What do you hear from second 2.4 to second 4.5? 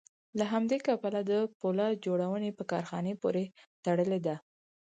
په کارخانې پورې تړلې ده